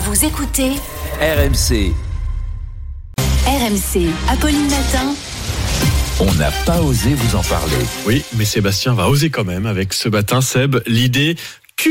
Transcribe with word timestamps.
Vous 0.00 0.24
écoutez 0.24 0.74
RMC, 1.20 1.92
RMC, 3.48 4.06
Apolline 4.28 4.70
Matin. 4.70 5.12
on 6.20 6.32
n'a 6.34 6.52
pas 6.64 6.80
osé 6.82 7.14
vous 7.14 7.34
en 7.34 7.42
parler. 7.42 7.84
Oui, 8.06 8.22
mais 8.36 8.44
Sébastien 8.44 8.94
va 8.94 9.08
oser 9.08 9.30
quand 9.30 9.42
même 9.42 9.66
avec 9.66 9.92
ce 9.92 10.08
matin, 10.08 10.40
Seb, 10.40 10.76
l'idée 10.86 11.34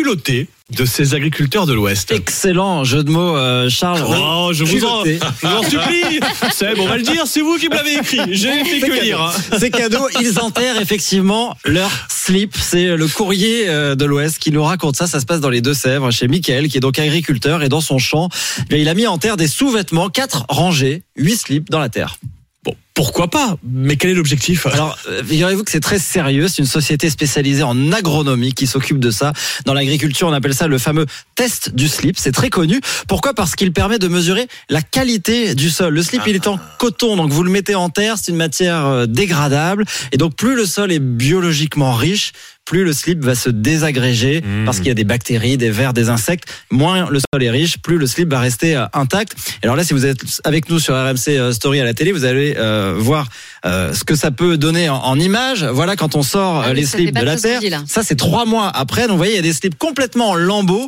culottée 0.02 0.48
de 0.78 0.86
ces 0.86 1.16
agriculteurs 1.16 1.66
de 1.66 1.74
l'Ouest. 1.74 2.12
Excellent 2.12 2.84
jeu 2.84 3.04
de 3.04 3.10
mots, 3.10 3.36
euh, 3.36 3.68
Charles. 3.68 4.04
Oh, 4.08 4.52
je 4.54 4.64
vous 4.64 4.84
en, 4.86 5.02
Culotté. 5.02 5.20
je 5.42 5.48
vous 5.48 5.54
en 5.56 5.64
supplie 5.64 6.20
Seb, 6.54 6.78
on 6.78 6.86
va 6.88 6.98
le 6.98 7.04
dire, 7.04 7.24
c'est 7.26 7.42
vous 7.42 7.58
qui 7.58 7.68
me 7.68 7.74
l'avez 7.74 7.96
écrit. 7.96 8.20
J'ai 8.30 8.64
fait 8.64 8.88
que 8.88 9.02
lire. 9.04 9.20
hein. 9.22 9.32
C'est 9.58 9.72
cadeau. 9.72 10.08
Ils 10.22 10.40
enterrent 10.40 10.80
effectivement 10.80 11.56
leur 11.66 11.90
slip. 12.10 12.56
C'est 12.60 12.96
le 12.96 13.08
courrier 13.08 13.68
euh, 13.70 13.96
de 13.96 14.06
l'Ouest 14.06 14.38
qui 14.38 14.52
nous 14.52 14.64
raconte 14.64 14.96
ça. 14.98 15.08
Ça 15.08 15.20
se 15.20 15.26
passe 15.26 15.40
dans 15.40 15.50
les 15.50 15.62
Deux-Sèvres 15.62 16.12
chez 16.12 16.28
Mickaël, 16.28 16.68
qui 16.68 16.78
est 16.78 16.82
donc 16.82 17.00
agriculteur. 17.00 17.64
Et 17.64 17.70
dans 17.70 17.82
son 17.82 17.98
champ, 17.98 18.30
il 18.70 18.88
a 18.88 18.94
mis 18.94 19.08
en 19.08 19.18
terre 19.18 19.36
des 19.38 19.48
sous-vêtements, 19.48 20.10
quatre 20.10 20.46
rangées, 20.50 21.02
huit 21.16 21.38
slips 21.38 21.70
dans 21.72 21.80
la 21.80 21.90
terre. 21.90 22.18
Bon, 22.64 22.76
pourquoi 22.98 23.28
pas 23.28 23.58
Mais 23.64 23.96
quel 23.96 24.10
est 24.10 24.14
l'objectif 24.16 24.66
Alors, 24.66 24.98
euh, 25.08 25.24
figurez-vous 25.24 25.64
que 25.64 25.70
c'est 25.70 25.80
très 25.80 26.00
sérieux. 26.00 26.48
C'est 26.48 26.64
une 26.64 26.66
société 26.66 27.12
spécialisée 27.12 27.62
en 27.62 27.92
agronomie 27.92 28.54
qui 28.54 28.66
s'occupe 28.66 28.98
de 28.98 29.12
ça. 29.12 29.34
Dans 29.66 29.76
l'agriculture, 29.76 30.28
on 30.28 30.34
appelle 30.34 30.56
ça 30.56 30.66
le 30.66 30.80
fameux 30.80 31.06
test 31.36 31.76
du 31.76 31.90
slip. 31.90 32.18
C'est 32.18 32.32
très 32.32 32.50
connu. 32.50 32.82
Pourquoi? 33.08 33.36
Parce 33.36 33.54
qu'il 33.54 33.72
permet 33.72 34.00
de 34.00 34.08
mesurer 34.08 34.48
la 34.72 34.82
qualité 34.82 35.54
du 35.54 35.70
sol. 35.70 35.94
Le 35.94 36.02
slip, 36.02 36.24
il 36.26 36.34
est 36.34 36.48
en 36.48 36.60
coton, 36.80 37.16
donc 37.18 37.32
vous 37.32 37.44
le 37.44 37.52
mettez 37.52 37.76
en 37.76 37.90
terre. 37.90 38.16
C'est 38.18 38.32
une 38.32 38.38
matière 38.38 38.88
euh, 38.88 39.06
dégradable. 39.06 39.86
Et 40.12 40.18
donc, 40.18 40.36
plus 40.36 40.56
le 40.56 40.66
sol 40.66 40.92
est 40.92 41.00
biologiquement 41.00 41.94
riche, 41.94 42.32
plus 42.66 42.84
le 42.84 42.94
slip 42.94 43.24
va 43.24 43.36
se 43.36 43.50
désagréger 43.50 44.42
Mmh. 44.42 44.66
parce 44.66 44.78
qu'il 44.78 44.88
y 44.88 44.92
a 44.92 44.96
des 44.96 45.04
bactéries, 45.04 45.58
des 45.58 45.70
vers, 45.70 45.94
des 45.94 46.10
insectes. 46.10 46.46
Moins 46.72 47.10
le 47.10 47.20
sol 47.20 47.44
est 47.44 47.50
riche, 47.50 47.78
plus 47.80 47.98
le 47.98 48.08
slip 48.08 48.30
va 48.30 48.40
rester 48.40 48.76
euh, 48.76 48.86
intact. 48.94 49.34
Et 49.62 49.66
alors 49.66 49.76
là, 49.76 49.84
si 49.84 49.94
vous 49.94 50.06
êtes 50.06 50.22
avec 50.44 50.70
nous 50.70 50.80
sur 50.80 50.96
RMC 50.96 51.54
Story 51.54 51.80
à 51.80 51.86
la 51.86 51.94
télé, 51.94 52.12
vous 52.12 52.26
allez 52.26 52.56
euh, 52.58 52.87
voir 52.94 53.28
euh, 53.66 53.94
ce 53.94 54.04
que 54.04 54.16
ça 54.16 54.32
peut 54.32 54.58
donner 54.58 54.90
en, 54.90 54.98
en 54.98 55.20
image. 55.20 55.64
Voilà 55.64 55.96
quand 55.96 56.16
on 56.16 56.24
sort 56.24 56.62
Ah 56.64 56.70
euh, 56.70 56.74
les 56.74 56.86
slips 56.86 57.14
de 57.16 57.24
la 57.26 57.36
terre. 57.38 57.60
là. 57.70 57.84
Ça, 57.88 58.04
c'est 58.04 58.16
trois 58.16 58.46
mois 58.46 58.70
après. 58.70 59.02
Donc, 59.04 59.12
vous 59.12 59.18
voyez, 59.18 59.34
il 59.34 59.38
y 59.38 59.40
a 59.40 59.44
des 59.44 59.54
slips 59.54 59.78
complètement 59.78 60.30
en 60.30 60.36
lambeaux. 60.36 60.88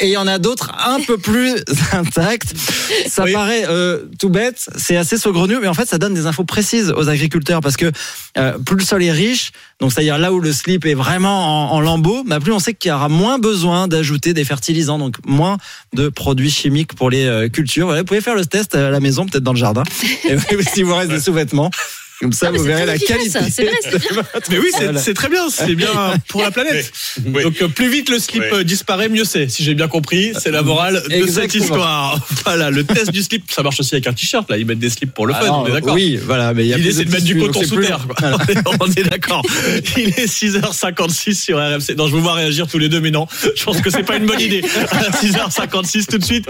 Et 0.00 0.06
il 0.06 0.12
y 0.12 0.16
en 0.16 0.26
a 0.26 0.38
d'autres 0.38 0.72
un 0.86 1.00
peu 1.00 1.18
plus 1.18 1.56
intacts. 1.92 2.54
Ça 3.06 3.24
Oui. 3.24 3.32
paraît 3.32 3.64
euh, 3.68 4.04
tout 4.18 4.28
bête, 4.30 4.68
c'est 4.76 4.96
assez 4.96 5.18
saugrenu, 5.18 5.56
mais 5.60 5.68
en 5.68 5.74
fait, 5.74 5.86
ça 5.88 5.98
donne 5.98 6.14
des 6.14 6.26
infos 6.26 6.44
précises 6.44 6.92
aux 6.96 7.08
agriculteurs 7.08 7.60
parce 7.60 7.76
que 7.76 7.90
euh, 8.38 8.58
plus 8.58 8.76
le 8.76 8.82
sol 8.82 9.02
est 9.02 9.12
riche, 9.12 9.52
donc 9.80 9.92
c'est-à-dire 9.92 10.18
là 10.18 10.32
où 10.32 10.40
le 10.40 10.52
slip 10.52 10.86
est 10.86 10.94
vraiment 10.94 11.70
en, 11.72 11.76
en 11.76 11.80
lambeaux, 11.80 12.22
bah, 12.26 12.40
plus 12.40 12.52
on 12.52 12.58
sait 12.58 12.74
qu'il 12.74 12.90
y 12.90 12.92
aura 12.94 13.08
moins 13.08 13.38
besoin 13.38 13.88
d'ajouter 13.88 14.32
des 14.32 14.44
fertilisants, 14.44 14.98
donc 14.98 15.16
moins 15.26 15.58
de 15.94 16.08
produits 16.08 16.50
chimiques 16.50 16.94
pour 16.94 17.10
les 17.10 17.26
euh, 17.26 17.48
cultures. 17.48 17.86
Voilà, 17.86 18.00
vous 18.00 18.06
pouvez 18.06 18.20
faire 18.20 18.34
le 18.36 18.46
test 18.46 18.74
à 18.74 18.90
la 18.90 19.00
maison, 19.00 19.26
peut-être 19.26 19.44
dans 19.44 19.52
le 19.52 19.58
jardin, 19.58 19.82
et 20.28 20.36
si 20.72 20.82
vous 20.82 20.94
reste 20.94 21.10
des 21.10 21.20
sous-vêtements. 21.20 21.70
Comme 22.20 22.32
ça, 22.34 22.48
Ah, 22.48 22.52
vous 22.56 22.62
verrez 22.64 22.84
la 22.84 22.98
qualité. 22.98 23.30
c'est 23.50 23.64
vrai, 23.64 23.72
c'est 23.82 23.98
bien. 23.98 24.22
Mais 24.50 24.58
oui, 24.58 24.66
c'est 24.76 24.84
Voilà. 24.84 25.00
c'est 25.00 25.14
très 25.14 25.28
bien, 25.30 25.48
c'est 25.48 25.74
bien 25.74 25.88
pour 26.28 26.42
la 26.42 26.50
planète. 26.50 26.92
Oui. 27.24 27.42
Donc 27.42 27.62
euh, 27.62 27.68
plus 27.68 27.88
vite 27.88 28.10
le 28.10 28.18
slip 28.18 28.42
Oui. 28.42 28.58
euh, 28.58 28.62
disparaît, 28.62 29.08
mieux 29.08 29.24
c'est. 29.24 29.48
Si 29.48 29.64
j'ai 29.64 29.72
bien 29.74 29.88
compris, 29.88 30.32
c'est 30.38 30.50
la 30.50 30.62
morale 30.62 31.02
de 31.08 31.26
cette 31.26 31.54
histoire. 31.54 32.18
Voilà, 32.44 32.70
le 32.70 32.84
test 32.84 33.10
du 33.10 33.22
slip, 33.22 33.50
ça 33.50 33.62
marche 33.62 33.80
aussi 33.80 33.94
avec 33.94 34.06
un 34.06 34.12
t-shirt. 34.12 34.50
Là, 34.50 34.58
ils 34.58 34.66
mettent 34.66 34.78
des 34.78 34.90
slips 34.90 35.12
pour 35.14 35.26
le 35.26 35.32
fun. 35.34 35.40
Alors, 35.40 35.62
on 35.62 35.66
est 35.66 35.72
d'accord. 35.72 35.94
Oui, 35.94 36.18
voilà, 36.22 36.52
mais 36.52 36.64
il 36.64 36.68
y 36.68 36.74
a 36.74 36.76
L'idée, 36.78 36.92
c'est 36.92 37.04
de 37.04 37.10
mettre 37.10 37.24
du 37.24 37.38
coton 37.38 37.62
sous 37.62 37.80
terre. 37.80 38.06
quoi. 38.08 38.38
On 38.80 38.86
est 38.90 39.08
d'accord. 39.08 39.42
Il 39.96 40.08
est 40.08 40.26
6h56 40.26 41.34
sur 41.34 41.58
RMC. 41.58 41.94
Non, 41.96 42.06
je 42.06 42.12
vous 42.12 42.20
vois 42.22 42.34
réagir 42.34 42.66
tous 42.66 42.78
les 42.78 42.88
deux, 42.88 43.00
mais 43.00 43.10
non. 43.10 43.26
Je 43.56 43.62
pense 43.64 43.80
que 43.80 43.90
c'est 43.90 44.02
pas 44.02 44.16
une 44.16 44.26
bonne 44.26 44.40
idée. 44.40 44.62
À 44.90 45.10
6h56 45.10 46.06
tout 46.06 46.18
de 46.18 46.24
suite. 46.24 46.46